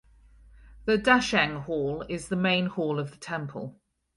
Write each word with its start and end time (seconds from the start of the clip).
The 0.85 0.97
Dacheng 0.97 1.65
Hall 1.65 2.03
is 2.09 2.29
the 2.29 2.35
main 2.35 2.65
hall 2.65 2.97
of 2.97 3.11
the 3.11 3.17
temple. 3.17 3.79